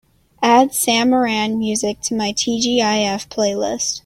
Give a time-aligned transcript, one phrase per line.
[0.41, 3.99] Add Sam Moran music to my tgif playlist